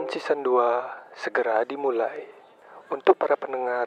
[0.00, 2.24] Kenalan season 2 segera dimulai.
[2.88, 3.84] Untuk para pendengar,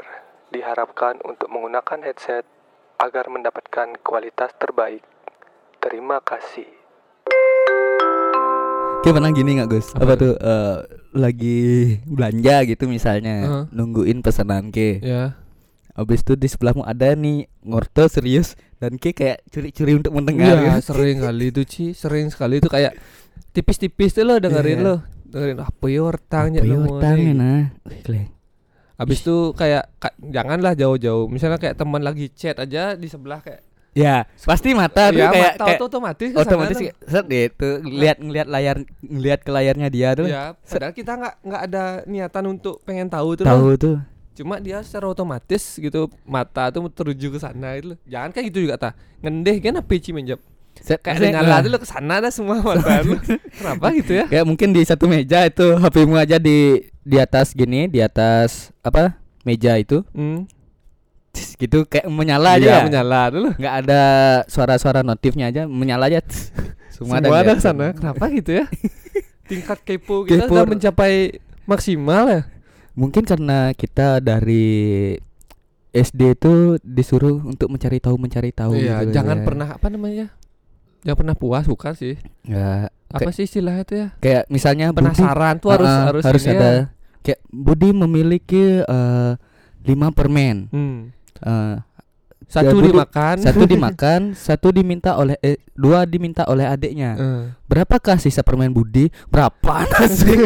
[0.54, 2.46] diharapkan untuk menggunakan headset
[3.02, 5.02] agar mendapatkan kualitas terbaik.
[5.82, 6.70] Terima kasih.
[9.02, 9.90] Kayak pernah gini nggak Gus?
[9.98, 10.78] Apa Apa, tuh eh,
[11.18, 11.62] lagi
[12.06, 13.64] belanja gitu misalnya Heeh.
[13.74, 15.02] nungguin pesanan ke.
[15.02, 15.34] Ya.
[15.98, 20.62] Habis itu di sebelahmu ada nih ngorto serius dan ke kayak curi-curi untuk mendengar.
[20.62, 23.02] Iya, sering kali itu Ci, sering sekali itu kayak
[23.50, 24.86] tipis-tipis tuh lo dengerin Iya.
[24.86, 24.98] lo.
[25.34, 27.36] Dengerin apa ya ortangnya Apa ya lo, utangnya nih.
[27.36, 27.62] nah?
[28.94, 31.26] Habis itu kayak ka- janganlah jauh-jauh.
[31.26, 35.54] Misalnya kayak teman lagi chat aja di sebelah kayak Ya, pasti mata tuh ya, kayak,
[35.54, 40.10] mata kayak otomatis otomatis kayak set deh tuh ngeliat ngeliat layar ngeliat ke layarnya dia
[40.18, 40.26] tuh.
[40.26, 43.46] Ya, padahal kita nggak nggak ada niatan untuk pengen tahu tuh.
[43.46, 43.78] Tahu loh.
[43.78, 43.98] tuh.
[44.34, 47.94] Cuma dia secara otomatis gitu mata tuh tertuju ke sana itu.
[48.10, 48.90] Jangan kayak gitu juga ta.
[49.22, 50.42] Ngendeh kan apa Ci menjawab.
[50.84, 53.16] Set Kayak ada nyala tuh lo ke sana dah semua mata lu.
[53.58, 54.26] Kenapa gitu ya?
[54.28, 59.16] Kayak mungkin di satu meja itu HPmu aja di di atas gini, di atas apa?
[59.44, 60.04] meja itu.
[60.12, 60.44] Hmm.
[61.32, 62.86] Tis, gitu kayak menyala Iya, aja.
[62.86, 63.50] menyala dulu.
[63.56, 64.02] nggak ada
[64.46, 66.20] suara-suara notifnya aja menyala aja
[66.94, 67.86] semua, Semua ada ada ke sana.
[67.92, 68.66] Kenapa gitu ya?
[69.50, 70.52] Tingkat kepo kita Kepo.
[70.52, 72.42] sudah mencapai maksimal ya.
[72.94, 75.18] mungkin karena kita dari
[75.90, 79.44] SD itu disuruh untuk mencari tahu mencari tahu Iya, gitu jangan ya.
[79.44, 80.28] pernah apa namanya?
[81.04, 82.16] Jangan pernah puas bukan sih?
[82.44, 84.08] Nggak, Apa sih istilahnya itu ya?
[84.18, 86.84] kayak misalnya Budi- Penasaran tuh harus Ah, harus harus ada ya.
[87.22, 89.32] kayak Budi memiliki eh,
[89.84, 91.12] lima permen Hmm.
[91.40, 91.76] Eh,
[92.54, 98.16] Satu Budi- dimakan, satu dimakan satu diminta oleh eh, dua diminta oleh adiknya Eh, berapakah
[98.16, 99.58] sisa permen Budi berapa
[99.92, 100.38] nasi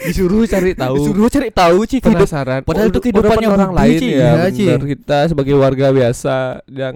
[0.00, 0.94] disuruh cari tahu.
[0.96, 2.62] disuruh cari tahu sih penasaran.
[2.62, 4.08] Padahal itu Udah- kehidupannya orang Budi, lain Ci.
[4.12, 4.30] ya.
[4.48, 4.64] Ci.
[4.68, 4.82] bener.
[4.88, 6.34] Kita sebagai warga biasa
[6.68, 6.94] yang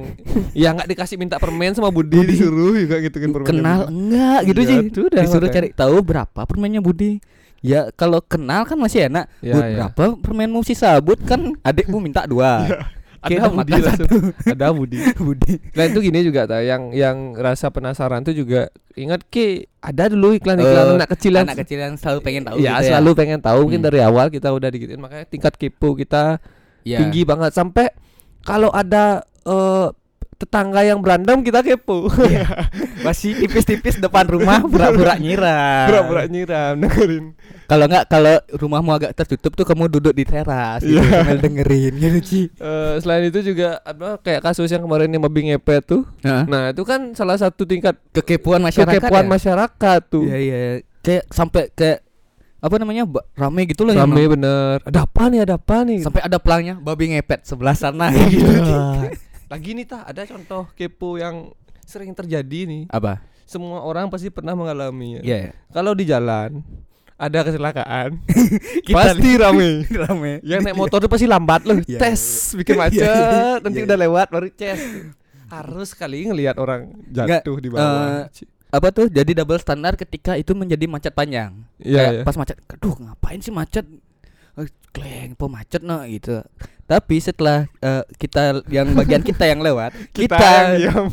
[0.52, 3.48] yang nggak dikasih minta permen sama Budi, disuruh juga gitu kan permen.
[3.48, 5.56] kenal enggak gitu sih itu udah disuruh makanya.
[5.60, 7.18] cari tahu berapa permennya Budi
[7.58, 9.74] ya kalau kenal kan masih enak Ya, Bud, ya.
[9.76, 12.78] berapa permenmu sisa Bud kan adikmu minta dua Oke,
[13.26, 14.08] Ada Budi langsung.
[14.44, 14.98] Ada Budi.
[15.16, 20.08] Budi Nah itu gini juga ta, yang yang rasa penasaran tuh juga ingat ki ada
[20.08, 23.10] dulu iklan-iklan Eh, anak kecil yang anak kecil yang selalu pengen tahu ya gitu selalu
[23.12, 23.88] pengen tahu mungkin Hmm.
[23.88, 26.40] dari awal kita udah digituin makanya tingkat kepo kita
[26.80, 27.02] Ya.
[27.02, 27.92] tinggi banget sampai
[28.40, 29.88] kalau ada eh,
[30.36, 32.12] tetangga yang berantem kita kepo.
[33.00, 35.86] Masih tipis-tipis depan rumah pura-pura nyiram.
[35.88, 37.24] Pura-pura nyiram dengerin.
[37.66, 41.24] Kalau enggak kalau rumahmu agak tertutup tuh kamu duduk di teras gitu Iya.
[41.24, 41.92] sambil dengerin.
[41.98, 42.40] Gitu Ci.
[42.52, 46.02] Eh, selain itu juga ada kayak kasus yang kemarin yang babi ngepet tuh.
[46.22, 46.44] Heeh.
[46.46, 49.30] nah itu kan salah satu tingkat kekepuan masyarakat kekepoan ya?
[49.32, 50.24] masyarakat tuh.
[50.28, 50.58] Iya iya
[51.00, 52.04] kayak sampai kayak
[52.56, 54.38] apa namanya rame gitu loh rame emang.
[54.38, 54.76] bener.
[54.82, 56.00] Ada apa nih ada apa nih?
[56.02, 58.46] Sampai ada pelangnya babi ngepet sebelah sana gitu.
[59.46, 59.52] Iya.
[59.52, 62.82] Lagi nih tah ada contoh kepo yang sering terjadi nih.
[62.88, 63.22] Apa?
[63.42, 65.22] Semua orang pasti pernah mengalaminya.
[65.22, 65.54] Iya.
[65.70, 66.66] Kalau di jalan
[67.16, 68.20] ada kecelakaan,
[68.92, 69.86] pasti rame.
[70.02, 70.32] rame.
[70.42, 71.78] Yang naik motor tuh pasti lambat loh.
[71.80, 71.96] Iya.
[71.96, 73.62] Tes bikin macet, Iya.
[73.62, 73.86] nanti Iya.
[73.86, 74.82] udah lewat baru ces.
[75.46, 78.26] Harus kali ngelihat orang jatuh di bawah.
[78.26, 79.06] eh, Apa tuh?
[79.06, 81.54] Jadi double standar ketika itu menjadi macet panjang.
[81.78, 82.22] Iya, Kayak iya.
[82.26, 83.86] Pas macet, aduh ngapain sih macet?
[84.56, 86.40] Eh, Kleng, po macet no gitu.
[86.86, 91.06] Tapi setelah eh, kita yang bagian kita yang lewat, kita, yang diam.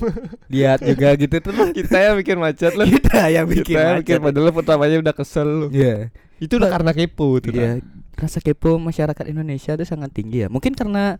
[0.47, 1.53] lihat juga gitu tuh.
[1.75, 2.87] kita yang bikin macet loh.
[2.87, 4.25] kita yang bikin kita yang bikin macet.
[4.31, 5.69] padahal pertamanya udah kesel loh.
[5.73, 6.13] Iya.
[6.39, 7.51] Itu udah karena kepo tuh.
[7.51, 7.83] Iya,
[8.15, 10.47] rasa kepo masyarakat Indonesia itu sangat tinggi ya.
[10.47, 11.17] Mungkin karena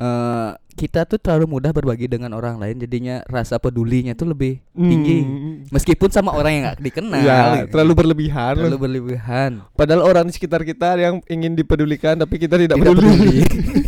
[0.00, 5.18] eh, kita tuh terlalu mudah berbagi dengan orang lain, jadinya rasa pedulinya tuh lebih tinggi.
[5.20, 5.54] Hmm.
[5.68, 7.68] Meskipun sama orang yang nggak dikenal, gitu.
[7.76, 9.50] terlalu berlebihan terlalu berlebihan.
[9.76, 13.08] Padahal orang di sekitar kita yang ingin dipedulikan tapi kita tidak, Tidak peduli.
[13.12, 13.38] peduli.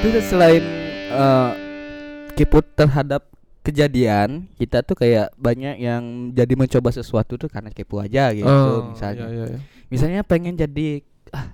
[0.00, 0.64] Terus selain
[1.12, 1.50] eh,
[2.34, 3.28] kepo terhadap
[3.60, 8.96] kejadian, kita tuh kayak banyak yang jadi mencoba sesuatu tuh karena kepo aja gitu, Oh,
[8.96, 9.28] misalnya.
[9.28, 9.58] iya, iya, iya.
[9.92, 11.46] misalnya pengen jadi ah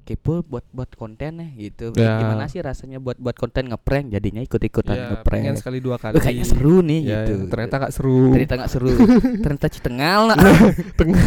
[0.00, 2.18] kepo buat buat konten nih gitu Ya.
[2.18, 5.96] gimana sih rasanya buat buat konten ngeprank jadinya ikut ikutan Iya, ngeprank pengen sekali dua
[5.96, 6.12] kali.
[6.12, 7.46] Eh, kayaknya seru nih Iya, gitu iya.
[7.46, 8.20] Ternyata gak seru.
[8.28, 8.90] ternyata nggak seru
[9.44, 10.38] ternyata citengal nak
[10.96, 11.26] Tengah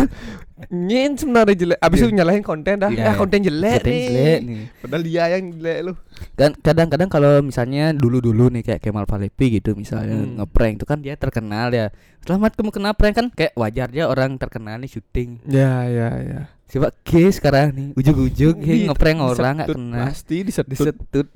[0.66, 1.78] Nyin sebenarnya jelek.
[1.78, 2.06] Abis Iya.
[2.06, 2.90] itu nyalahin konten dah.
[2.90, 3.04] Iya.
[3.06, 4.04] Ya konten jelek Konten nih.
[4.06, 5.94] jelek nih Padahal dia yang jelek lu.
[6.34, 10.36] kan kadang-kadang kalau misalnya dulu-dulu nih kayak Kemal Palevi gitu misalnya Hmm.
[10.38, 11.88] ngeprank itu kan dia terkenal ya
[12.22, 16.42] selamat kamu kena prank kan kayak wajar aja orang terkenal nih syuting Ya, ya, ya.
[16.74, 20.74] Coba ke sekarang nih ujug-ujug he, ngeprank orang nggak kena Pasti disetut.
[20.74, 21.28] disetut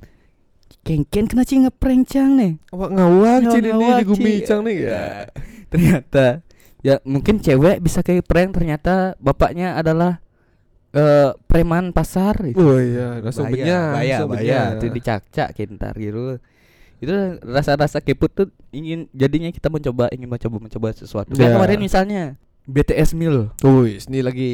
[0.82, 4.76] kengken kena sih ngeprank cang nih Awak Ngawak, sih ini di gumi cang nih.
[4.82, 4.90] Ya.
[4.90, 5.06] Ya.
[5.68, 6.24] ternyata
[6.80, 10.18] ya mungkin cewek bisa kayak prank ternyata bapaknya adalah
[10.88, 12.64] eh preman pasar gitu.
[12.64, 14.60] Oh iya, langsung Bahaya, benyang, bahaya, bahaya.
[14.80, 16.40] Itu dicak-cak kintar gitu.
[16.98, 17.14] itu
[17.46, 21.46] rasa-rasa kepo tuh ingin jadinya kita mencoba ingin mencoba mencoba sesuatu Ya.
[21.46, 22.22] kayak kemarin misalnya
[22.66, 24.50] BTS Mil Wih, ini lagi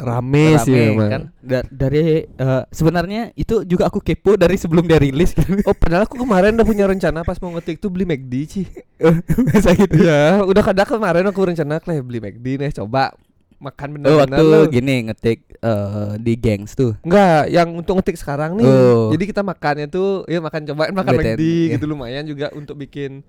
[0.00, 1.10] rame, sih emang.
[1.10, 5.32] kan Da- dari eh, sebenarnya itu juga aku kepo dari sebelum dia rilis.
[5.68, 8.66] Oh, padahal aku kemarin udah punya rencana pas mau ngetik tuh beli McD sih.
[9.52, 13.12] Masa gitu Iya, udah kada kemarin aku rencana kayak beli McD nih, coba
[13.60, 14.40] makan Oh, benar-benar.
[14.40, 14.64] waktu loh.
[14.72, 18.64] gini ngetik eh, di Gangs tuh Enggak, yang untuk ngetik sekarang nih.
[18.64, 19.12] Oh.
[19.12, 21.72] Jadi kita makannya tuh ya makan cobain makan McD iya.
[21.76, 23.20] gitu lumayan juga untuk bikin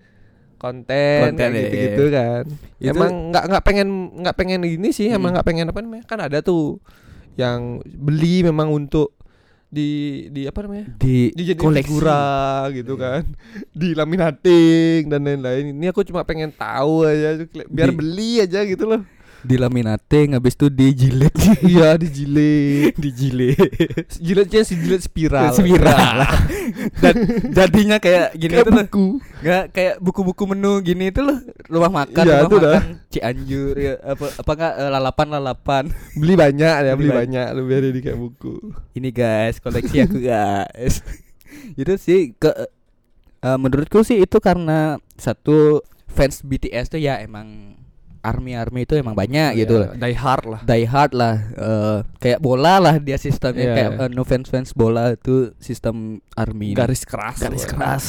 [0.62, 2.44] konten, Konten, iya, gitu-gitu kan.
[2.78, 3.88] Itu- Emang nggak nggak pengen
[4.22, 5.42] nggak pengen ini sih, emang Hmm.
[5.42, 6.06] nggak pengen apa namanya?
[6.06, 6.78] Kan ada tuh
[7.34, 9.18] yang beli memang untuk
[9.68, 9.90] di
[10.30, 10.92] di apa namanya?
[11.00, 13.24] di koleksi figura gitu kan
[13.72, 17.40] di laminating dan lain-lain ini aku cuma pengen tahu aja
[17.72, 19.02] biar Di- beli aja gitu loh
[19.42, 21.34] di laminating habis itu dijilid.
[21.64, 22.94] Iya dijilid.
[22.94, 23.58] Dijilid.
[24.16, 25.50] Jilidnya si jilid spiral.
[25.52, 26.18] Spiral.
[26.98, 27.16] Dan
[27.50, 28.82] jadinya kayak gini kayak tuh loh.
[28.84, 29.06] buku
[29.42, 31.38] nggak kayak buku-buku menu gini itu loh.
[31.66, 32.72] Rumah makan Iya, rumah itu dah.
[32.78, 32.86] makan.
[33.10, 35.84] Cianjur ya apa apa enggak lalapan lalapan
[36.14, 37.48] beli banyak ya Beli beli banyak.
[37.52, 38.54] lu biar jadi kayak buku.
[38.94, 41.02] Ini guys koleksi aku guys.
[41.82, 42.52] Itu sih ke
[43.42, 47.76] eh, menurutku sih itu karena satu fans BTS tuh ya emang
[48.22, 49.90] army army itu emang banyak gitu loh.
[49.94, 50.62] Ya, die hard lah.
[50.64, 54.06] Die hard lah eh, kayak bola lah dia sistemnya Iya, kayak iya.
[54.06, 57.42] eh, no fans fans bola itu sistem army garis keras.
[57.42, 58.06] Garis keras.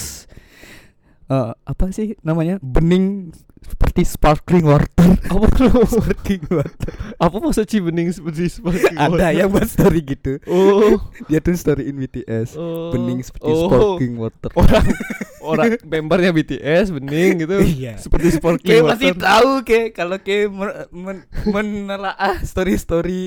[1.32, 2.60] Eh, apa sih namanya?
[2.60, 3.32] Bening
[3.62, 5.08] seperti sparkling water.
[5.32, 5.70] Apa tuh?
[5.86, 6.92] Sparkling water.
[7.16, 10.42] Apa maksud cibening seperti seperti ada yang buat story gitu.
[10.50, 10.98] Oh.
[11.30, 12.90] Dia tuh story in BTS oh.
[12.90, 13.68] Bening seperti oh.
[13.70, 14.50] sparkling water.
[14.58, 14.86] Orang
[15.50, 17.56] orang membernya BTS bening gitu.
[17.62, 17.98] Iya.
[17.98, 19.22] seperti sparkling Kayak pasti water.
[19.22, 23.22] tahu kayak kalau kayak men- men- menelaah story story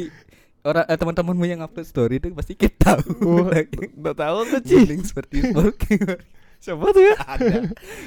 [0.66, 3.46] orang eh, teman-temanmu yang upload story itu pasti kita tahu.
[3.48, 4.76] Wah, Nggak tahu tuh Ci.
[4.84, 6.20] Bening seperti sparkling water.
[6.66, 7.16] Siapa tuh ya?
[7.22, 7.58] Ada.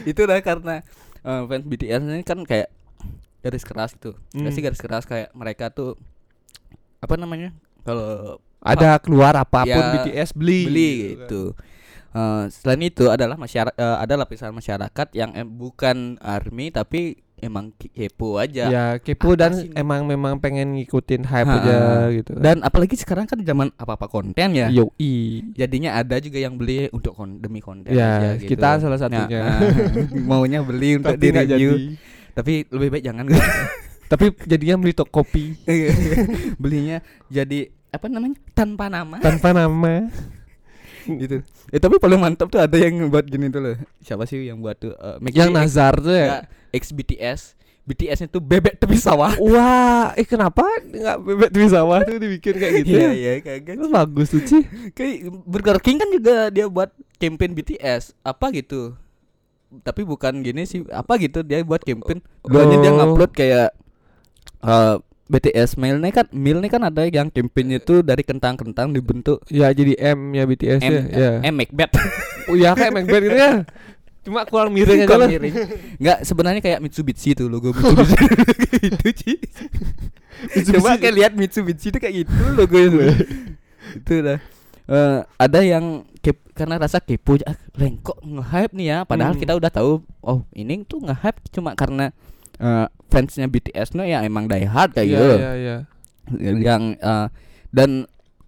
[0.02, 0.82] Itu udah karena
[1.28, 2.72] eh, fans BTS ini kan kayak
[3.38, 4.48] garis keras gitu Hmm.
[4.48, 5.94] Sih garis keras kayak mereka tuh
[6.98, 7.52] apa namanya
[7.84, 11.08] kalau Ada keluar apa pun Ya, BTS beli beli kan.
[11.20, 11.42] gitu
[12.08, 18.36] Eh, selain itu adalah masyarakat ada lapisan masyarakat yang em- bukan army tapi emang kepo
[18.36, 18.66] aja.
[18.66, 19.70] Ya kepo Apa dan sih?
[19.72, 21.76] emang memang pengen ngikutin hype Ha, aja
[22.10, 22.32] gitu.
[22.34, 24.68] Dan apalagi sekarang kan zaman apa apa konten ya.
[24.68, 25.42] Yoi.
[25.52, 28.52] Jadinya ada juga yang beli untuk kon- demi konten Ya, aja gitu.
[28.52, 29.38] kita salah Nah, satunya.
[29.40, 29.56] eh,
[30.28, 31.70] maunya beli untuk di review.
[31.72, 31.84] jadi.
[32.32, 33.24] Tapi lebih baik jangan.
[34.10, 35.52] Tapi jadinya beli tok kopi.
[35.64, 35.92] Iya,
[36.62, 39.16] belinya jadi apa namanya tanpa nama.
[39.18, 40.08] Tanpa nama
[41.16, 41.36] gitu.
[41.72, 43.76] Eh tapi paling mantap tuh ada yang buat gini tuh loh.
[44.04, 46.44] Siapa sih yang buat tuh uh, Yang Nazar tuh ya?
[46.68, 47.56] Ex BTS
[47.88, 49.32] BTS itu bebek tepi sawah.
[49.48, 53.12] Wah Eh kenapa nggak bebek di sawah tuh dibikin kayak gitu iya ya?
[53.16, 53.80] iya gitu.
[53.80, 54.58] Itu bagus tuh Ci.
[54.92, 58.92] Kayak Burger King kan juga dia buat campaign BTS apa gitu?
[59.80, 61.40] Tapi bukan gini sih apa gitu?
[61.40, 62.20] Dia buat campaign.
[62.44, 62.96] Duanya dia Oh.
[63.00, 63.72] ngupload kayak
[64.60, 64.96] eh,
[65.28, 69.68] BTS meal nih kan meal nih kan ada yang campaignnya itu dari kentang-kentang dibentuk Ya
[69.70, 71.30] jadi M ya BTS M ya ya.
[71.44, 71.92] M Macbeth
[72.48, 73.62] Oh iya kayak Macbeth gitu ya
[74.18, 75.54] Cuma kurang miring aja lah miring.
[75.96, 78.28] Nggak sebenarnya kayak Mitsubishi tuh logo Mitsubishi
[78.92, 79.32] itu Ci.
[80.68, 82.98] Coba kayak lihat Mitsubishi itu kayak gitu logo itu.
[83.96, 84.36] itu dah.
[84.84, 89.40] Eh, ada yang kep, karena rasa kepo ah, Leng kok nge-hype nih ya padahal Hmm.
[89.40, 92.12] kita udah tahu oh ini tuh nge-hype cuma karena
[92.58, 95.76] eh, fansnya BTS no ya emang die hard kayak Iya gitu iya iya.
[96.54, 97.26] Yang eh,
[97.72, 97.90] dan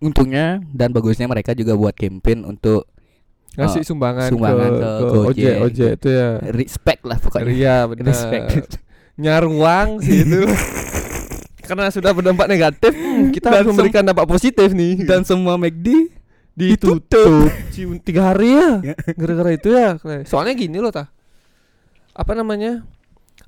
[0.00, 2.88] untungnya dan bagusnya mereka juga buat campaign untuk
[3.58, 5.18] Ngasih Oh, sumbangan, sumbangan ke, ke ke.
[5.26, 6.28] Oje Oje itu ya.
[6.54, 7.50] Respect lah pokoknya.
[7.50, 8.06] Iya benar.
[8.14, 8.78] Respect.
[9.18, 10.46] Nyaruang sih itu.
[11.66, 15.02] Karena sudah berdampak negatif hmm, Kita harus memberikan dampak positif nih.
[15.02, 16.14] Dan semua McD
[16.54, 17.50] ditutup.
[18.06, 18.70] Tiga hari ya
[19.18, 19.98] gara-gara itu ya.
[20.26, 21.10] Soalnya gini loh tah.
[22.14, 22.86] Apa namanya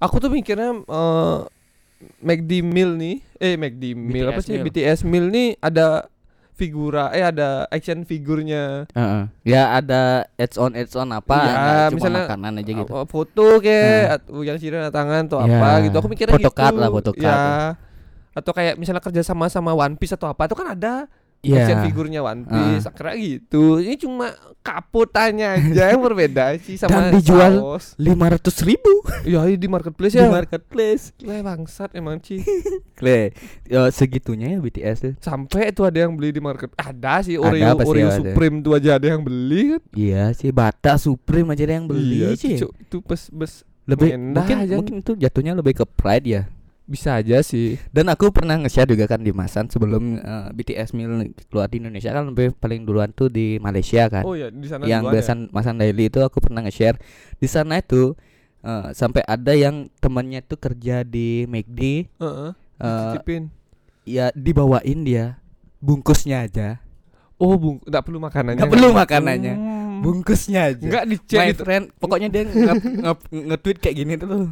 [0.03, 1.39] aku tuh mikirnya eh
[2.21, 4.67] McD Mill nih eh McD Mill apa sih Mill.
[4.67, 6.11] BTS Mill nih ada
[6.53, 9.23] figura eh ada action figurnya Heeh.
[9.43, 10.03] Ya ada
[10.35, 11.55] ads on ads on apa nggak
[11.89, 12.93] cuma misalnya makanan aja gitu.
[12.93, 14.17] apa, foto kayak Nah.
[14.19, 17.25] atau yang sirena tangan atau Ya, apa gitu aku mikirnya photocard gitu lah, photocard.
[17.25, 17.67] ya
[18.33, 21.05] atau kayak misalnya kerja sama sama One Piece atau apa itu kan ada
[21.43, 21.67] Iya.
[21.67, 24.31] action figurnya One Piece akhirnya gitu ini cuma
[24.63, 27.53] kaputannya aja yang berbeda sih sama Dan dijual
[27.99, 31.11] lima ratus ribu ya di marketplace di ya marketplace.
[31.27, 32.39] Lah bangsat emang Ci
[32.99, 33.35] Kle,
[33.67, 35.15] ya, segitunya ya BTS tuh.
[35.19, 38.19] Sampai itu ada yang beli di market Ada sih Ada, Oreo pasti Oreo ada.
[38.23, 42.23] Supreme tuh aja ada yang beli kan Iya sih Bata Supreme aja ada yang beli
[42.23, 42.55] Iya sih.
[42.63, 44.75] Itu bes bes Lebih mungkin aja.
[44.79, 46.43] mungkin itu jatuhnya lebih ke pride ya.
[46.83, 47.79] Bisa aja sih.
[47.89, 51.15] Dan aku pernah nge-share juga kan di Masan sebelum eh, BTS Meal
[51.47, 54.27] keluar di Indonesia kan lebih paling duluan tuh di Malaysia kan.
[54.27, 55.35] Oh ya di sana yang duluan ya?
[55.49, 56.99] Masan Daily itu aku pernah nge-share
[57.37, 58.19] di sana itu
[58.61, 62.51] eh, sampai ada yang temannya tuh kerja di McD Heeh.
[62.79, 63.43] eh, Dititipin.
[64.03, 65.39] ya dibawain dia
[65.79, 66.79] bungkusnya aja.
[67.39, 68.59] Oh, bung, enggak perlu makanannya.
[68.59, 69.55] Nggak perlu makanannya.
[69.55, 69.99] Hmm.
[69.99, 70.79] Bungkusnya aja.
[70.79, 71.63] Enggak My dicek gitu.
[71.63, 74.47] friend, pokoknya dia nge- nge- nge-tweet kayak gini tuh loh.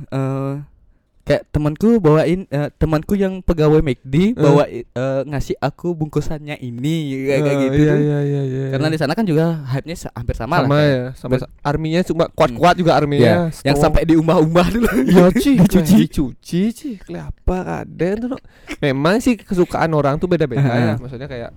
[1.30, 4.82] Eh, kayak temanku bawain eh, temanku yang pegawai McD bawa eh,
[5.24, 6.94] ngasih aku bungkusannya ini
[7.24, 7.80] kayak, kayak Eh, gitu.
[7.80, 8.64] Iya iya iya iya.
[8.70, 10.82] Karena di sana kan juga hype-nya hampir sama, sama, lah.
[10.82, 13.32] ya, sama arminya cuma kuat-kuat juga Ya, arminya.
[13.62, 13.78] yang Strong.
[13.78, 14.88] sampai diumbah-umbah dulu.
[15.06, 15.94] Iya Ci Dicuci.
[15.96, 17.56] Dicuci Ci Kenapa
[17.86, 18.40] kadang tuh.
[18.80, 21.54] Memang sih kesukaan orang tuh beda-beda ya Maksudnya kayak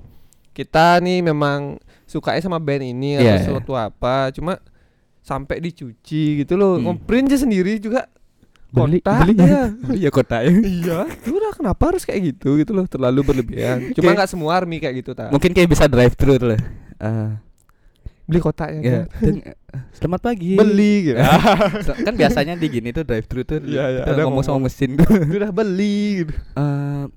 [0.51, 4.62] Kita nih memang Sukanya sama band ini Iya, Atau sesuatu apa Cuma
[5.20, 6.94] Sampai dicuci gitu loh Hmm.
[6.94, 8.06] Ngeprint aja sendiri juga
[8.74, 9.63] Beli- Kotak beli ya
[9.94, 10.50] Iya kota ya.
[10.50, 14.77] Iya itu udah kenapa harus kayak gitu gitu loh Terlalu berlebihan Cuma nggak semua army
[14.77, 16.58] kayak gitu tak Mungkin kayak bisa drive thru tuh.
[16.98, 17.30] Eh,
[18.24, 18.92] Beli kotaknya ya.
[19.03, 19.56] kan Dan, eh,
[19.94, 20.56] selamat pagi.
[20.56, 21.20] Beli gitu
[22.01, 24.65] kan biasanya di gini tuh drive thru tuh Iya, iya, kita ada ngomong sama ngomong.
[24.68, 25.06] mesin tuh.
[25.12, 26.34] Udah beli gitu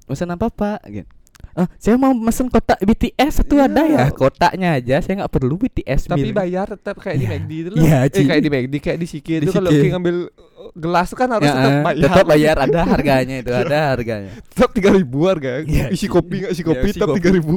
[0.04, 0.78] pesan apa pak?
[0.84, 1.08] Gitu.
[1.56, 3.64] Ah, saya mau mesen kotak BTS satu Iya.
[3.64, 6.36] ada ya kotaknya aja saya nggak perlu BTS Tapi meal.
[6.36, 7.32] bayar tetap kayak di Iya.
[7.34, 7.80] McD itu loh.
[7.80, 11.44] Iya, eh kayak di McD kayak di Siki itu kalau ngambil uh, gelas kan harus
[11.44, 12.02] Ya, tetap eh, bayar.
[12.04, 15.64] tetap bayar ada harganya itu ada harganya tetap tiga ribu harga.
[15.64, 17.56] Iya, isi kopi nggak isi Iya, kopi tetap tiga ribu.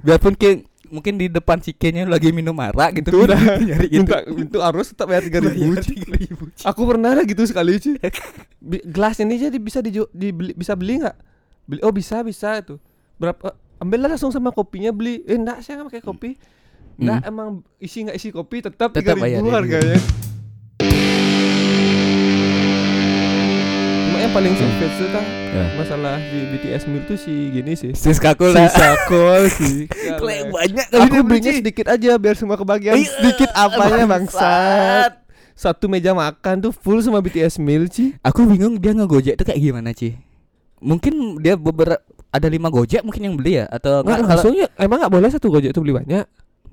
[0.00, 0.56] biarpun kayak
[0.88, 4.90] mungkin di depan sikenya lagi minum arak gitu Itu udah nyari gitu Minta itu harus
[4.90, 5.54] tetap bayar tiga ribu.
[5.70, 6.64] Bayar 3.000, Ci.
[6.64, 7.94] Aku pernah ada gitu sekali sih.
[8.90, 11.16] gelas ini jadi bisa di dibeli bisa beli nggak?
[11.62, 12.74] Beli oh bisa bisa itu.
[13.18, 15.26] Berapa ambillah langsung sama kopinya beli.
[15.26, 16.30] Eh enggak saya nggak pakai kopi.
[16.98, 17.48] Enggak emang
[17.78, 19.98] isi nggak isi kopi tetap tiga Tetap bayar, ribu harganya.
[24.08, 25.64] Cuma yang paling savage tuh tah Ya.
[25.80, 27.96] masalah di BTS Meal tuh si gini sih.
[27.96, 29.88] Siska Si Sakol sih.
[29.90, 32.94] Klek banyak Aku belinya sedikit aja biar semua kebagian.
[32.94, 35.24] Iya, Sedikit apanya bangsat.
[35.58, 38.14] Satu meja makan tuh full sama BTS Meal sih.
[38.22, 40.14] Aku bingung dia ngegojek itu kayak gimana Ci
[40.78, 41.98] Mungkin dia beberapa
[42.28, 43.66] ada lima gojek mungkin yang beli ya?
[43.66, 46.24] Atau Nggak langsung ya Emang nggak boleh satu gojek tuh beli banyak?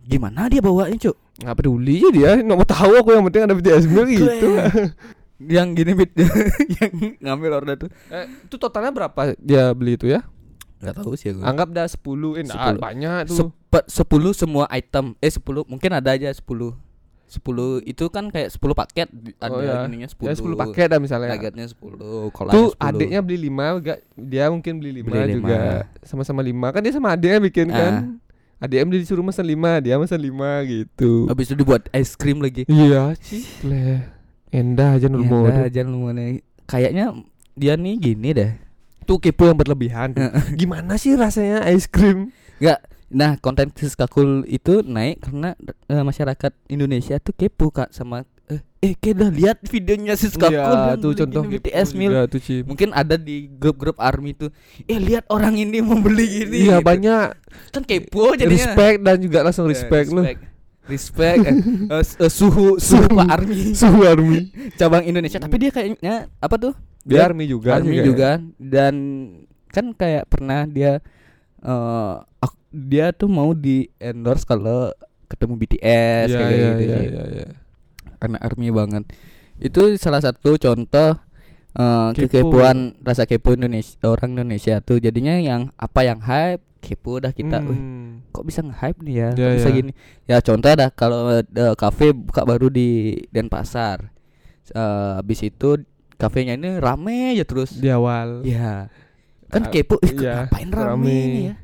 [0.06, 1.16] Gimana dia bawanya cuk?
[1.42, 4.50] Nggak peduli aja dia Nggak mau tahu aku yang penting ada BTS Meal gitu.
[5.36, 6.16] yang gini bit.
[6.80, 7.90] Yang ngambil order tuh.
[8.08, 10.24] Eh, Itu totalnya berapa dia beli itu ya?
[10.80, 11.44] Nggak tahu sih aku.
[11.44, 12.80] Anggap dah 10 Eh nggak, 10.
[12.80, 13.52] banyak tuh.
[13.84, 15.12] Sepuluh semua item.
[15.20, 16.72] Eh sepuluh mungkin ada aja sepuluh
[17.26, 19.84] sepuluh itu kan kayak sepuluh paket ada Oh, ya.
[19.86, 20.30] ininya sepuluh.
[20.30, 21.34] Ya 10 paket dah misalnya.
[21.34, 22.90] Nuggetnya sepuluh kolanya Tuh sepuluh.
[22.94, 25.36] adiknya beli 5 gak, Dia mungkin beli 5 Beli lima.
[25.36, 25.60] juga
[26.02, 27.76] Sama-sama 5 Kan dia sama adiknya bikin Ah.
[27.76, 27.94] kan.
[28.56, 31.26] Adiknya beli disuruh mesen 5 Dia mesen 5 gitu.
[31.26, 32.64] Habis itu dibuat es krim lagi.
[32.66, 34.06] Iya sih Leh
[34.50, 37.12] Endah aja ya, udah, jangan lu mana kayaknya
[37.52, 38.52] dia nih gini deh.
[39.04, 40.16] Tuh kepo yang berlebihan.
[40.56, 42.32] Gimana sih rasanya es krim?
[42.58, 42.80] Enggak.
[43.08, 45.54] Nah, konten Siskakul itu naik karena
[45.86, 51.02] eh, masyarakat Indonesia tuh kepo Kak sama eh eh udah lihat videonya Siskakul Iya yang
[51.02, 52.56] tuh contoh gitu BTS juga tuh Ci.
[52.62, 54.50] Mungkin ada di grup-grup army tuh.
[54.86, 56.58] Eh lihat orang ini mau beli gini.
[56.66, 56.86] Iya gitu.
[56.86, 57.26] banyak
[57.70, 58.54] Kan kepo jadinya.
[58.54, 60.42] Respect dan juga langsung Ya, respect lu respect.
[60.86, 61.38] Respect
[61.90, 66.56] eh, s- eh, suhu suhu Pak Army Suhu army cabang Indonesia tapi dia kayaknya apa
[66.62, 68.94] tuh Dia army juga Army sih juga dan
[69.68, 71.02] kan kayak pernah dia
[71.60, 74.92] eh ak- dia tuh mau di endorse kalau
[75.26, 77.08] ketemu BTS Iya kayak iya gitu iya sih.
[77.08, 77.48] iya iya.
[78.18, 79.04] Karena Army banget.
[79.56, 81.16] Itu salah satu contoh
[81.74, 82.52] eh Kepo.
[82.52, 87.60] kekepoan rasa kepo Indonesia orang Indonesia tuh jadinya yang apa yang hype kepo dah kita
[87.60, 88.24] "Wih, Hmm.
[88.30, 89.76] kok bisa nge-hype nih ya, kok bisa ya.
[89.76, 89.92] gini
[90.24, 91.44] ya contoh dah kalau eh,
[91.76, 92.90] kafe buka baru di
[93.28, 94.08] Denpasar
[94.68, 94.82] Eh
[95.14, 95.84] habis itu
[96.16, 98.88] kafenya ini rame ya terus Di awal Ya.
[99.46, 101.12] Kan Ah, kepo, iya, ngapain rame, rame.
[101.12, 101.56] ini ya?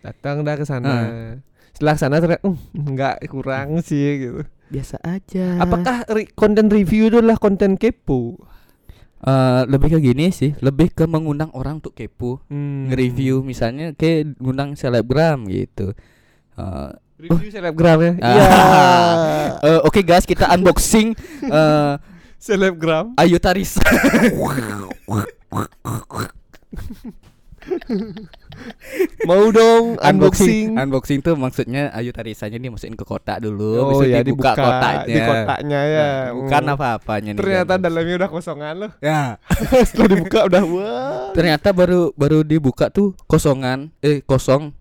[0.00, 1.32] Datang dah ke sana Ah.
[1.70, 5.56] Setelah sana ternyata uh, Enggak kurang sih gitu Biasa aja.
[5.58, 8.36] Apakah re- konten review itu adalah konten kepo?
[9.20, 12.86] Eh, lebih ke gini sih, lebih ke mengundang orang untuk kepo, Hmm.
[12.86, 15.92] nge-review misalnya kayak ngundang selebgram gitu.
[16.54, 16.88] Eh,
[17.20, 18.30] Review selebgram ya Ah.
[18.30, 18.46] Iya
[19.68, 21.12] eh, Oke guys, kita unboxing
[21.44, 21.92] eh
[22.38, 23.80] Selebgram Ayu Tarisa.
[29.22, 34.10] Mau dong unboxing unboxing tuh maksudnya Ayu Tarisanya nih masukin ke kotak dulu, Oh itu
[34.10, 35.06] ya dibuka, dibuka kotaknya.
[35.06, 36.74] Di kotaknya ya Nah, bukan Hmm.
[36.74, 37.40] apa-apanya nih.
[37.40, 37.80] Ternyata kan.
[37.80, 39.22] dalamnya udah kosongan loh ya.
[39.88, 44.72] Setelah dibuka udah wah Ternyata baru baru dibuka tuh kosongan, eh kosong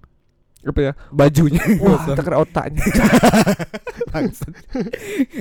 [0.60, 1.64] Apa ya bajunya.
[1.80, 2.84] Wah kira otaknya.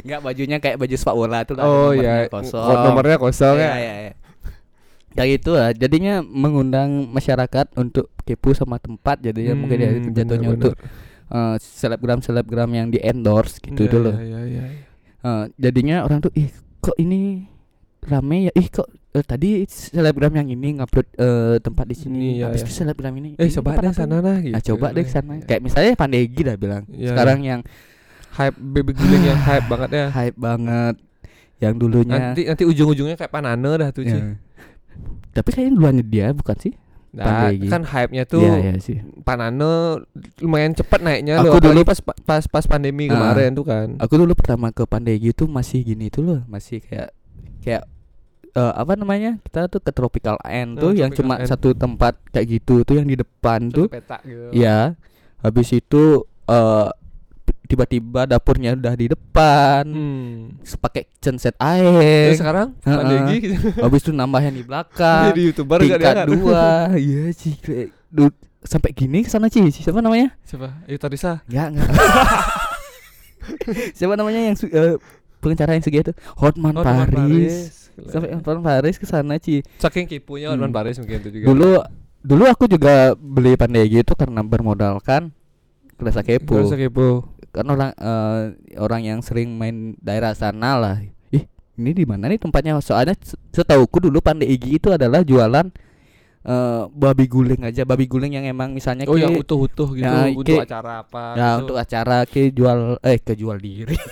[0.04, 1.58] Enggak bajunya kayak baju sepak bola tuh.
[1.58, 2.64] Oh nomornya ya kosong.
[2.86, 4.12] Nomornya kosong Iya, ya iya, iya.
[5.08, 10.44] kayak gitu lah jadinya mengundang masyarakat untuk kepo sama tempat jadinya mungkin ya Hmm, jatuhnya
[10.46, 10.74] bener, untuk
[11.28, 14.64] eh, selebgram selebgram yang di endorse gitu Iya, dulu iya, iya, iya.
[15.18, 17.48] Eh, jadinya orang tuh ih kok ini
[18.00, 22.48] rame ya ih kok eh, tadi selebgram yang ini ngupload eh, tempat di sini Iya,
[22.48, 22.66] habis iya.
[22.66, 24.54] itu selebgram ini Eh ini coba tempat deh apa sana nah gitu.
[24.54, 25.44] Nah, coba deh sana Iya.
[25.44, 27.60] kayak misalnya Pandegi dah bilang Iya, sekarang yang
[28.30, 30.06] hype baby guling yang hype banget ya.
[30.08, 30.94] hype banget
[31.58, 34.14] yang dulunya Nanti nanti ujung-ujungnya kayak Panane dah tuh, Ci.
[34.14, 34.38] ya.
[35.28, 36.74] tapi kayaknya duluannya dia bukan sih
[37.08, 37.66] Nah, Pandegi.
[37.66, 40.04] kan hype-nya tuh Iya iya sih Panane
[40.38, 41.72] lumayan cepat naiknya Aku loh.
[41.72, 43.16] Dulu- pas pas pas pandemi Ah.
[43.16, 43.96] kemarin tuh kan.
[43.96, 47.16] aku dulu pertama ke Pandegi itu masih gini tuh loh masih kayak
[47.58, 47.88] kayak
[48.50, 51.48] eh, apa namanya kita tuh ke Tropical End Oh, tuh yang Tropical cuma End.
[51.48, 54.52] satu tempat kayak gitu tuh yang di depan tuh Satu petak gitu.
[54.52, 54.92] ya
[55.38, 56.02] habis itu
[56.44, 56.88] eh
[57.68, 60.56] tiba-tiba dapurnya udah di depan Hmm.
[60.80, 62.96] pakai genset air Terus sekarang Heeh.
[62.96, 63.54] pandemi gitu.
[63.84, 67.54] habis itu nambah yang di belakang Jadi youtuber tingkat dua iya sih
[68.58, 70.82] sampai gini ke sana Ci siapa namanya Siapa?
[70.88, 71.44] Ayu Tarisa.
[71.46, 71.88] Enggak, enggak.
[73.96, 74.96] Siapa namanya yang eh,
[75.40, 76.12] pengacara yang sugi itu?
[76.36, 77.88] Hotman teman Paris.
[77.96, 78.10] Gila.
[78.10, 79.64] Sampai Hotman Paris ke sana, Ci.
[79.80, 80.76] Saking kipunya Hotman Hmm.
[80.76, 81.44] Paris mungkin itu juga.
[81.48, 81.70] Dulu
[82.18, 85.30] dulu aku juga beli Pandegi itu karena bermodalkan
[85.96, 86.60] rasa kepo.
[86.60, 87.24] Rasa kepo.
[87.50, 88.42] Kan orang eh,
[88.76, 90.96] orang yang sering main daerah sana lah.
[91.28, 92.76] Ih, ini di mana nih tempatnya?
[92.78, 95.66] Soalnya se- setauku dulu Pandegi itu adalah jualan
[96.40, 100.28] eh, babi guling aja, babi guling yang emang misalnya Oh ke- yang utuh-utuh gitu Ya,
[100.28, 101.60] untuk kayak- acara apa Ya gitu.
[101.60, 103.96] untuk acara ke jual eh ke jual diri.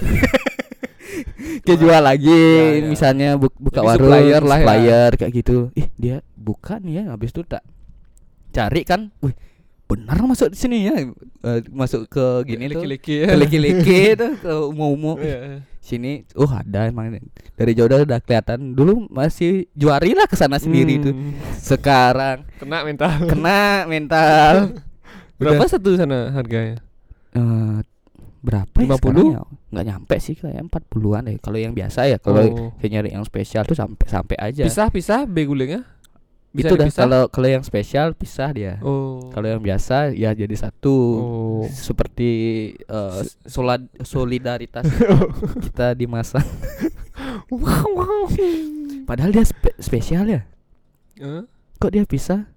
[1.62, 2.86] ke jual lagi Ya, ya.
[2.86, 4.62] misalnya bu- buka Jadi warung supplier lah ya.
[4.62, 5.56] supplier kayak gitu.
[5.72, 7.62] Ih, dia buka nih ya habis itu tak
[8.50, 9.12] cari kan.
[9.20, 9.34] Wih,
[9.86, 10.96] benar masuk di sini ya.
[11.38, 12.80] Eh, masuk ke gini tuh.
[12.80, 15.16] liki-liki Ke liki-liki tuh ke umum-umum.
[15.18, 15.38] Ih, Iya.
[15.78, 17.14] Sini oh ada emang
[17.54, 18.72] dari jauh udah udah kelihatan.
[18.72, 21.14] Dulu masih juari lah ke sana sendiri tuh.
[21.14, 21.30] Hmm.
[21.56, 23.10] Sekarang Kena mental.
[23.24, 23.60] kena
[23.92, 24.54] mental.
[25.36, 26.82] Berapa satu sana harganya?
[27.32, 27.78] Eh
[28.40, 28.96] berapa ya 50?
[28.96, 29.42] sekarang ya?
[29.68, 31.36] Nggak nyampe sih kayak 40-an deh.
[31.36, 32.70] Kalau yang biasa ya, kalau Oh.
[32.80, 34.62] nyari yang spesial tuh sampai sampai aja.
[34.62, 35.82] Pisah-pisah B gulingnya?
[36.56, 38.80] Bisa itu dah kalau kalau yang spesial pisah dia.
[38.80, 39.28] Oh.
[39.28, 40.96] Kalau yang biasa ya jadi satu.
[41.20, 41.64] Oh.
[41.68, 42.30] Seperti
[43.20, 44.88] Se- solad- solidaritas
[45.62, 46.40] kita di masa.
[47.52, 47.60] wow,
[48.00, 48.24] wow.
[49.04, 50.42] Padahal dia spe- spesial ya.
[51.20, 51.44] Hah?
[51.76, 52.48] Kok dia pisah?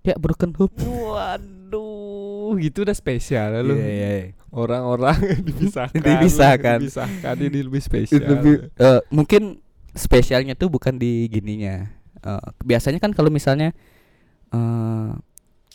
[0.00, 0.74] Kayak broken home.
[0.84, 3.72] Waduh, gitu udah spesial ya lu.
[3.72, 4.12] Iya, iya.
[4.50, 5.16] Orang-orang
[5.48, 6.02] dipisahkan.
[6.02, 6.78] Dipisahkan.
[6.82, 8.20] Dipisahkan ini lebih spesial.
[8.26, 9.58] Lebih- eh, mungkin
[9.90, 11.93] spesialnya tuh bukan di gininya.
[12.24, 13.76] Eh, biasanya kan kalau misalnya
[14.48, 15.12] eh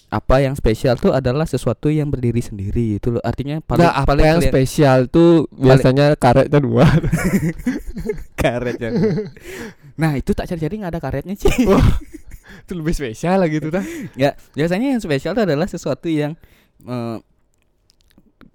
[0.09, 3.21] apa yang spesial tuh adalah sesuatu yang berdiri sendiri itu loh.
[3.21, 6.81] Artinya paling Nah, apa paling yang spesial tuh biasanya karetnya dua.
[8.41, 8.89] karetnya.
[9.93, 11.53] nah, itu tak cari-cari nggak ada karetnya sih.
[12.65, 13.85] itu lebih spesial lagi tuh dah.
[14.17, 16.33] ya, biasanya yang spesial tuh adalah sesuatu yang
[16.89, 17.17] eh,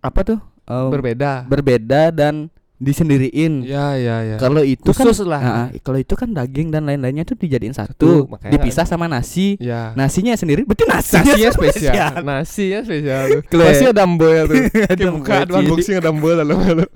[0.02, 0.38] apa tuh?
[0.66, 1.46] Eh, Berbeda.
[1.46, 2.50] berbeda dan
[2.83, 3.63] disendiriin.
[3.63, 4.37] Ya, ya, ya.
[4.37, 5.43] Kalau itu Khusus kan lah.
[5.43, 9.55] Ah, kalau itu kan daging dan lain-lainnya tuh dijadiin Satu, satu, makanya- dipisah sama nasi.
[9.63, 9.95] Ya.
[9.95, 11.95] Nasinya sendiri berarti nasinya, Nasinya spesial.
[12.23, 13.25] Nasinya spesial.
[13.51, 14.57] Kle- Nasi ada ya tuh.
[14.91, 16.87] Ada Kayak buka ada unboxing ada ambo lalu lalu.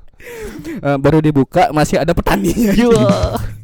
[0.83, 2.75] Eh, baru dibuka masih ada petaninya.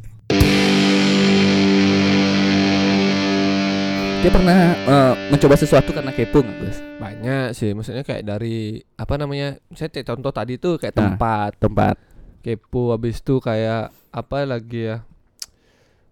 [4.25, 6.79] Dia pernah eh, mencoba sesuatu karena kepo nggak Gus?
[6.97, 9.61] Banyak sih, maksudnya kayak dari apa namanya?
[9.71, 11.13] Saya contoh tadi tuh kayak Nah.
[11.13, 11.95] tempat Tempat.
[12.41, 14.97] kepo habis itu kayak apa lagi ya?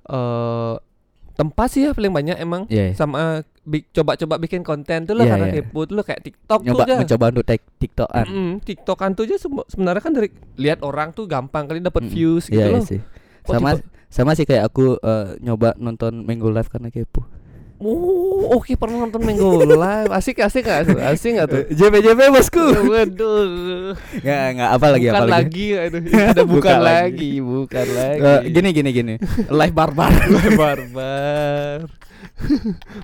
[0.04, 0.74] Eh
[1.32, 2.92] tempat sih ya paling banyak emang Iya.
[2.92, 5.54] sama bi- coba-coba bikin konten tuh lah Iya, karena iya.
[5.58, 6.96] kepo tuh lah kayak TikTok Nyoba tuh aja.
[7.00, 8.24] mencoba untuk tik tiktokan.
[8.28, 12.12] Mm, TikTokan tuh aja sebenarnya kan dari lihat orang tuh gampang kali dapat Mm-mm.
[12.12, 12.84] views gitu Iya, iya loh.
[12.84, 13.00] sih.
[13.42, 13.70] Kok Sama
[14.06, 17.24] sama sih kayak aku eh, nyoba nonton Minggu Live karena kepo.
[17.82, 20.14] Oh, oke pernah nonton Minggu Live.
[20.14, 21.02] Asik asik gak tuh?
[21.02, 21.62] Asik gak tuh?
[21.66, 22.62] JP JP bosku.
[22.62, 23.98] Waduh.
[24.22, 25.42] Nggak nggak apa lagi bukan apa lagi.
[25.42, 26.00] lagi aduh.
[26.06, 26.94] Udah bukan, Bukan lagi.
[27.02, 28.20] lagi, bukan lagi.
[28.22, 29.14] Eh, gini gini gini.
[29.50, 30.14] Live barbar.
[30.62, 31.78] barbar.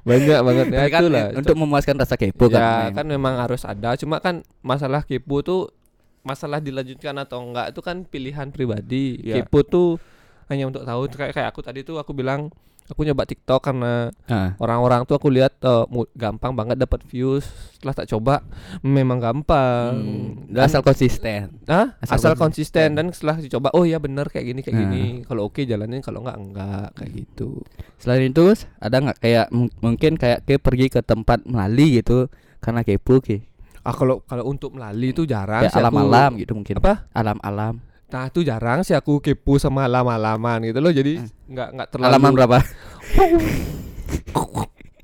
[0.06, 1.26] Banyak banget ya kan itulah.
[1.34, 3.02] untuk memuaskan rasa kepo ya, kan.
[3.02, 3.98] kan memang harus ada.
[3.98, 5.74] Cuma kan masalah kepo tuh
[6.22, 9.18] masalah dilanjutkan atau enggak itu kan pilihan pribadi.
[9.26, 9.42] Ya.
[9.42, 9.98] Kepo tuh
[10.46, 12.54] hanya untuk tahu kayak kayak aku tadi tuh aku bilang
[12.88, 14.56] aku nyoba TikTok karena Ah.
[14.56, 17.44] orang-orang tuh aku lihat mu- gampang banget dapat views.
[17.70, 18.34] Setelah tak coba
[18.80, 19.92] memang gampang.
[19.92, 21.52] Hmm, Dan- asal konsisten.
[21.64, 21.94] Hah?
[21.98, 22.88] asal asal, konsisten.
[22.88, 24.82] konsisten dan setelah dicoba oh ya bener kayak gini kayak Nah.
[24.84, 27.60] gini kalau oke jalanin kalau enggak enggak kayak gitu
[27.96, 28.44] Selain itu
[28.78, 32.26] ada nggak kayak mung- mungkin kayak ke pergi ke tempat melali gitu
[32.58, 33.44] karena kepo ki.
[33.80, 36.76] ah kalau kalau untuk melalui itu jarang aku- alam-alam gitu mungkin.
[36.76, 37.08] Apa?
[37.10, 37.78] Alam-alam.
[38.08, 41.28] Nah itu jarang sih aku kepo sama halaman-halaman gitu loh Jadi Hmm.
[41.46, 42.56] nggak nggak terlalu Halaman berapa?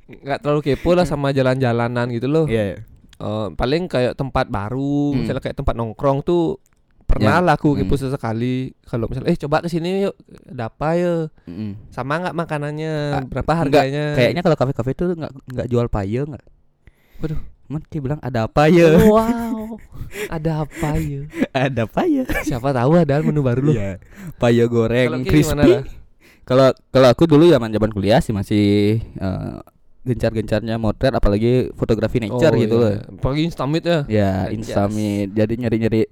[0.04, 2.80] nggak terlalu kepo lah sama jalan-jalanan gitu loh Iya.
[3.14, 5.20] Eh, Paling kayak tempat baru Hmm.
[5.20, 6.58] Misalnya kayak tempat nongkrong tuh
[7.04, 7.44] Pernah Ya.
[7.44, 8.02] lah aku kepo Hmm.
[8.02, 11.14] sesekali Kalau misalnya eh coba ke sini yuk Ada apa ya
[11.44, 11.70] Mm-mm.
[11.90, 16.20] Sama nggak makanannya Ah, Berapa enggak, harganya Kayaknya kalau kafe-kafe itu nggak nggak jual paye
[16.22, 16.44] nggak?
[17.20, 17.40] Waduh.
[17.64, 18.92] Cuman dia bilang ada apa ya?
[19.00, 19.80] Wow
[20.28, 21.24] Ada apa ya
[21.66, 22.22] ada paye.
[22.42, 23.98] Siapa tahu ada menu baru loh Iya.
[24.36, 25.82] Paye goreng crispy.
[26.44, 28.64] Kalau kalau aku dulu zaman zaman kuliah sih masih
[29.00, 29.56] eh,
[30.04, 32.82] gencar-gencarnya motret apalagi fotografi nature Oh, gitu iya.
[32.84, 32.92] loh.
[33.16, 34.30] Apalagi Instamit ya Ya.
[34.52, 35.32] Instamit.
[35.32, 36.02] Jadi nyari-nyari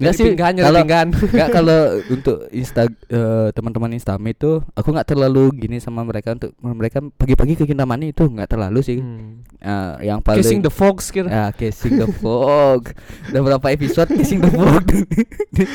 [0.00, 0.80] Nyari Nggak sih, pinggan, nyari kalau-.
[1.28, 1.80] Enggak kalau
[2.16, 7.52] untuk insta eh, teman-teman Instamit tuh aku nggak terlalu gini sama mereka untuk mereka pagi-pagi
[7.54, 8.96] ke Kintamani itu nggak terlalu sih.
[8.98, 9.44] Hmm.
[9.60, 12.96] Eh, yang paling Kissing the fox kira Ya, Kissing the Fog.
[13.28, 14.88] Udah berapa episode Kissing the Fog?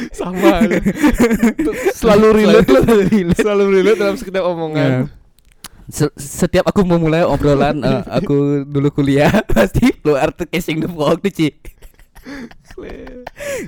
[0.09, 0.65] sama
[1.93, 3.37] selalu relate Selalu relate.
[3.37, 4.43] selalu relate dalam setiap Ya.
[4.43, 4.91] omongan
[5.85, 10.89] Se- setiap aku mau mulai obrolan eh, aku dulu kuliah pasti keluar tuh Kissing the
[10.89, 11.53] Fog tuh, Ci.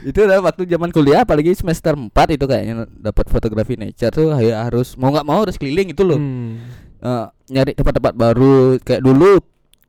[0.04, 4.66] Itu udah waktu zaman kuliah apalagi semester 4 itu kayaknya dapat fotografi nature tuh ya
[4.66, 6.18] harus mau nggak mau harus keliling itu loh.
[6.18, 6.60] Hmm.
[6.98, 9.38] Eh, nyari tempat-tempat baru kayak dulu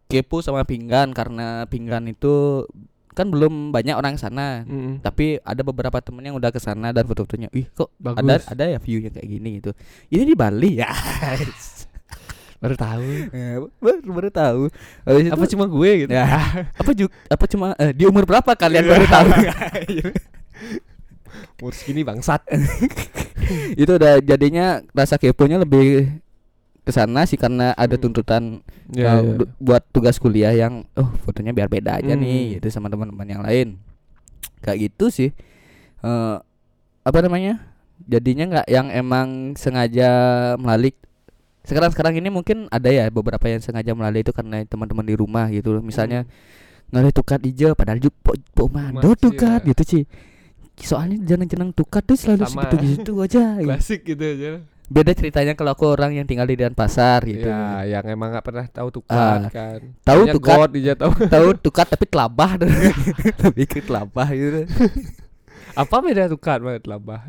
[0.06, 2.64] kepo sama pinggan karena pinggan itu
[3.10, 5.02] kan belum banyak orang sana Hmm.
[5.02, 8.22] tapi ada beberapa temen yang udah ke sana dan foto-fotonya ih kok Bagus.
[8.22, 9.74] ada ada ya view-nya kayak gini gitu
[10.08, 10.86] ini di Bali ya
[12.58, 13.06] baru tahu.
[13.78, 14.60] Baru, baru tahu.
[15.02, 16.10] Habis apa itu- cuma gue gitu?
[16.10, 16.24] Ya.
[16.74, 19.28] Apa juga apa cuma eh, di umur berapa kalian baru tahu?
[21.58, 22.42] Umur segini bangsat.
[23.82, 26.06] Itu udah jadinya rasa keponya lebih
[26.82, 28.00] ke sana sih karena ada Hmm.
[28.00, 28.42] tuntutan
[28.90, 29.20] uh, ya.
[29.20, 32.18] du- buat tugas kuliah yang oh fotonya biar beda aja Hmm.
[32.18, 33.66] nih gitu sama teman-teman yang lain.
[34.60, 35.28] Kayak gitu sih.
[36.00, 36.34] Eh
[37.02, 37.60] apa namanya?
[38.00, 40.08] Jadinya nggak yang emang sengaja
[40.56, 40.94] melalui
[41.68, 45.52] sekarang sekarang ini mungkin ada ya beberapa yang sengaja melalui itu karena teman-teman di rumah
[45.52, 45.76] gitu.
[45.76, 46.24] Loh misalnya
[46.88, 49.68] ngalih tukat hijau padahal juga po, po mando tukat ya.
[49.76, 50.04] gitu sih
[50.78, 52.64] soalnya jenang-jenang tukat tuh selalu Sama.
[52.64, 53.58] segitu-gitu aja.
[53.60, 54.64] Klasik gitu aja.
[54.88, 57.44] Beda ceritanya kalau aku orang yang tinggal di Denpasar gitu.
[57.44, 59.84] Ya yang emang nggak pernah tahu tukat Ah, kan.
[60.00, 60.56] tahu Taunya tukat.
[60.56, 62.50] God dia tahu tahu tukat tapi telabah
[63.44, 64.64] lebih ke telabah gitu.
[65.76, 67.20] Apa beda tukat banget labah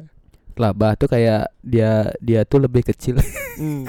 [0.55, 3.19] telabah tuh kayak dia dia tuh lebih kecil.
[3.59, 3.83] Hmm.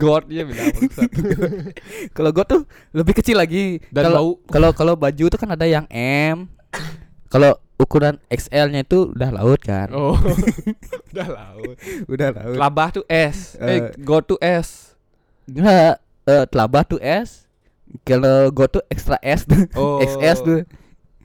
[0.00, 0.72] God dia bilang
[2.16, 2.60] kalau gue tuh
[2.96, 3.84] lebih kecil lagi.
[3.92, 4.32] Dan kalau bau.
[4.48, 6.48] kalau kalau baju tuh kan ada yang M.
[7.28, 9.92] Kalau ukuran XL-nya itu udah laut kan.
[9.94, 10.16] Oh.
[11.10, 11.76] Udah laut.
[12.10, 12.56] Udah laut.
[12.58, 13.54] Labah tuh S.
[13.60, 13.78] Eh.
[13.78, 13.80] Eh.
[14.02, 14.98] God tuh S.
[15.46, 17.46] Enggak, eh, telabah tuh S.
[18.02, 19.62] Kalau gue tuh extra S tuh.
[19.78, 20.02] Oh.
[20.02, 20.60] XS tuh.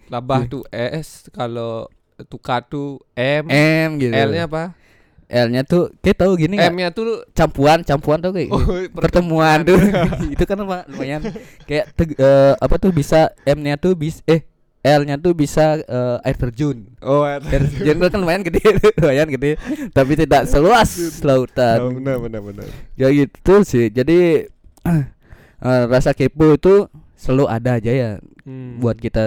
[0.09, 1.89] Labah tuh S kalau
[2.29, 3.49] tukat tuh M.
[3.49, 4.13] M gitu.
[4.13, 4.84] L-nya apa
[5.25, 6.55] L-nya tuh kayak tahu gini?
[6.55, 8.61] M-nya tuh campuan campuan tuh kayak oh,
[8.93, 9.65] pertemuan.
[9.65, 9.77] Tuh.
[10.33, 11.25] Itu kan luma- lumayan
[11.65, 14.45] kayak teg- eh, apa tuh bisa M-nya tuh bis eh
[14.85, 16.85] L-nya tuh bisa eh, air terjun.
[17.01, 17.97] Oh air terjun.
[17.97, 18.61] kan lumayan gede
[19.01, 19.57] lumayan gede.
[19.89, 20.93] Tapi tidak seluas
[21.25, 21.97] lautan.
[21.97, 22.67] Benar benar benar.
[22.93, 23.89] Ya gitu sih.
[23.89, 24.45] Jadi
[25.65, 26.85] eh, rasa kepo itu
[27.17, 28.11] selalu ada aja ya
[28.45, 28.77] Hmm.
[28.77, 29.25] buat kita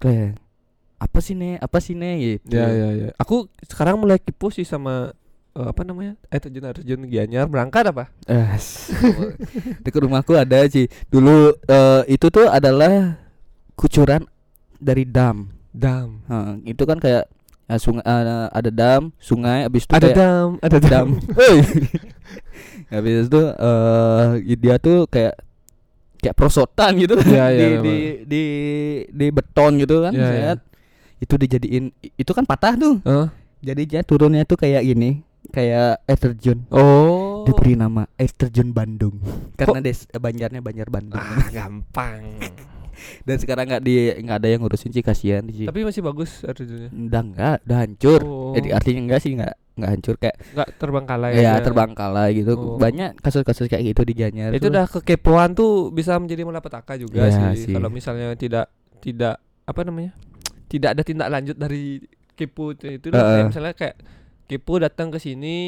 [0.00, 0.40] kayak
[0.98, 2.58] apa sih nih apa sih nih gitu.
[2.58, 3.08] Ya ya ya.
[3.22, 5.14] Aku sekarang mulai kepo sih sama
[5.54, 8.58] eh, apa namanya air terjun terjun Gianyar berangkat apa Eh,
[9.86, 10.90] dekat rumahku ada sih.
[11.06, 13.14] Dulu eh, itu tuh adalah
[13.78, 14.26] kucuran
[14.82, 15.54] dari dam.
[15.70, 16.26] Dam.
[16.26, 17.30] Hah, itu kan kayak
[17.70, 21.06] eh, sungai eh, ada dam sungai habis itu ada dam ada dam,
[22.92, 25.36] habis itu eh dia tuh kayak
[26.18, 27.84] kayak prosotan gitu Iya, iya, di, memang.
[27.84, 28.42] di di
[29.14, 30.26] di beton gitu kan iya.
[30.56, 30.58] set.
[31.18, 32.96] Itu dijadiin itu kan patah tuh.
[33.02, 33.28] Hah?
[33.58, 37.42] jadi dia turunnya tuh kayak gini kayak air terjun oh.
[37.46, 39.18] Diberi nama air terjun Bandung
[39.56, 41.18] karena des eh, banjarnya Banjar Bandung.
[41.18, 42.38] Ah gampang.
[43.26, 46.54] Dan sekarang nggak di nggak ada yang ngurusin sih kasihan sih tapi masih bagus air
[46.54, 48.20] terjunnya udah enggak udah hancur.
[48.26, 48.52] Oh.
[48.58, 50.14] jadi artinya enggak sih enggak enggak hancur.
[50.18, 51.64] Kayak nggak terbengkalai ya aja.
[51.64, 52.52] terbangkalai gitu.
[52.58, 52.76] Oh.
[52.76, 54.74] banyak kasus-kasus kayak gitu di Gianyar itu tuh.
[54.74, 57.74] udah kekepoan tuh bisa menjadi malapetaka juga Iya sih, sih.
[57.74, 58.66] kalau misalnya tidak
[58.98, 60.12] tidak apa namanya
[60.68, 61.98] tidak ada tindak lanjut dari
[62.30, 62.86] kepo itu.
[63.04, 63.10] Heeh.
[63.10, 63.96] Kayak misalnya kayak
[64.44, 65.58] kepo datang ke sini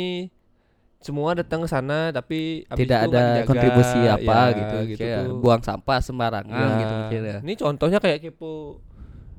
[0.97, 3.47] semua datang ke sana tapi tidak ada dijaga.
[3.47, 5.41] kontribusi apa Ya, gitu, kayak tuh.
[5.41, 6.77] buang sampah sembarangan Ya.
[6.79, 7.39] gitu mungkin ya.
[7.41, 8.85] Ini contohnya kayak kepo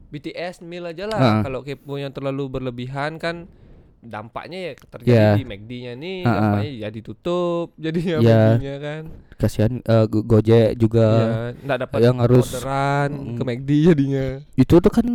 [0.10, 1.20] BTS mil aja lah.
[1.20, 1.42] Heeh.
[1.44, 3.46] Kalau kepo yang terlalu berlebihan kan
[4.02, 5.38] dampaknya ya terjadi Ya.
[5.38, 6.34] di McD-nya nih, Heeh.
[6.34, 8.42] dampaknya ya ditutup jadinya Ya.
[8.52, 9.02] McD-nya kan.
[9.38, 9.74] kasihan
[10.06, 11.06] Go- Gojek juga
[11.60, 13.36] nggak dapat yang harus- orderan Mm.
[13.38, 14.26] ke McD jadinya.
[14.56, 15.06] itu tuh kan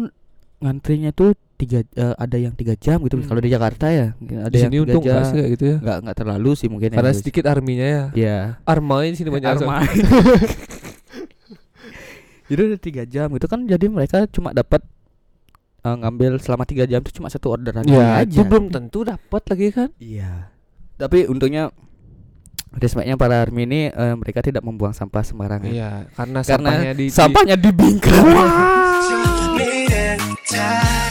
[0.58, 3.26] ngantrinya tuh tiga eh, ada yang tiga jam gitu Hmm.
[3.26, 5.76] kalau di Jakarta ya ada Di yang sini tiga untung jam kayak gitu ya.
[5.78, 7.18] nggak nggak terlalu sih mungkin ya, Karena Gus.
[7.18, 8.02] sedikit arminya ya.
[8.14, 9.80] ya Armain sini banyak Arma.
[12.46, 14.78] itu udah tiga jam itu kan jadi mereka cuma dapat
[15.82, 19.42] eh, ngambil selama tiga jam itu cuma satu orderan Ya, aja itu belum tentu dapat
[19.44, 19.88] lagi kan.
[19.96, 20.52] iya
[20.94, 21.68] tapi untungnya
[22.72, 27.02] respectnya para army ini eh, mereka tidak membuang sampah sembarangan Iya, karena karena sampahnya di,
[27.02, 28.20] di- sampahnya di bingkai
[30.56, 31.05] time.